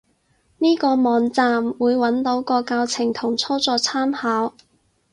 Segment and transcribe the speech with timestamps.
[0.57, 4.55] 呢個網站，會揾到個教程同操作參考